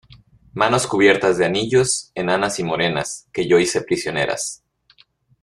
[0.53, 4.63] manos cubiertas de anillos, enanas y morenas, que yo hice prisioneras.